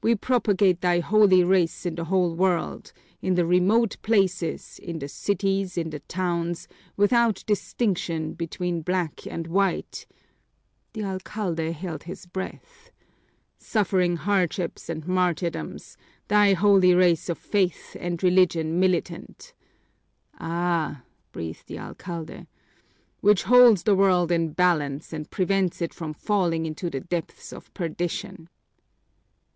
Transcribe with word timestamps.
We 0.00 0.14
propagate 0.14 0.80
thy 0.80 1.00
holy 1.00 1.42
race 1.42 1.84
in 1.84 1.96
the 1.96 2.04
whole 2.04 2.36
world, 2.36 2.92
in 3.20 3.34
the 3.34 3.44
remote 3.44 3.96
places, 4.00 4.78
in 4.80 5.00
the 5.00 5.08
cities, 5.08 5.76
in 5.76 5.90
the 5.90 5.98
towns, 5.98 6.68
without 6.96 7.42
distinction 7.48 8.34
between 8.34 8.82
black 8.82 9.26
and 9.26 9.48
white" 9.48 10.06
(the 10.92 11.02
alcalde 11.02 11.72
held 11.72 12.04
his 12.04 12.26
breath), 12.26 12.92
"suffering 13.58 14.14
hardships 14.18 14.88
and 14.88 15.04
martyrdoms, 15.08 15.96
thy 16.28 16.52
holy 16.52 16.94
race 16.94 17.28
of 17.28 17.36
faith 17.36 17.96
and 17.98 18.22
religion 18.22 18.78
militant" 18.78 19.52
("Ah!" 20.38 21.02
breathed 21.32 21.66
the 21.66 21.80
alcalde) 21.80 22.46
"which 23.20 23.42
holds 23.42 23.82
the 23.82 23.96
world 23.96 24.30
in 24.30 24.50
balance 24.52 25.12
and 25.12 25.28
prevents 25.28 25.82
it 25.82 25.92
from 25.92 26.14
falling 26.14 26.66
into 26.66 26.88
the 26.88 27.00
depths 27.00 27.52
of 27.52 27.74
perdition." 27.74 28.48